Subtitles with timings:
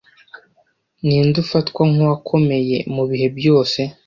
[1.05, 3.79] Ninde ufatwa nkuwakomeye mubihe byose